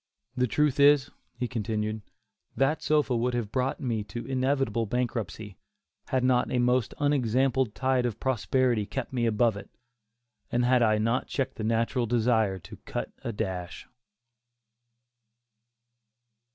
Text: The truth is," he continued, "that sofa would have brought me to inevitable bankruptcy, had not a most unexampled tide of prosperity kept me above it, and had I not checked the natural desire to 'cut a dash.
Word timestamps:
The 0.35 0.47
truth 0.47 0.79
is," 0.79 1.11
he 1.37 1.47
continued, 1.47 2.01
"that 2.57 2.81
sofa 2.81 3.15
would 3.15 3.35
have 3.35 3.51
brought 3.51 3.79
me 3.79 4.03
to 4.05 4.25
inevitable 4.25 4.87
bankruptcy, 4.87 5.57
had 6.07 6.23
not 6.23 6.51
a 6.51 6.57
most 6.57 6.95
unexampled 6.97 7.75
tide 7.75 8.07
of 8.07 8.19
prosperity 8.19 8.87
kept 8.87 9.13
me 9.13 9.27
above 9.27 9.55
it, 9.57 9.69
and 10.51 10.65
had 10.65 10.81
I 10.81 10.97
not 10.97 11.27
checked 11.27 11.57
the 11.57 11.63
natural 11.63 12.07
desire 12.07 12.57
to 12.57 12.77
'cut 12.77 13.11
a 13.23 13.31
dash. 13.31 13.87